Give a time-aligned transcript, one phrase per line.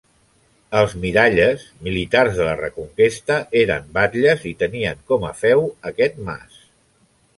[0.77, 6.57] Els Miralles, militars de la reconquesta, eren batlles i tenien com a feu aquest mas.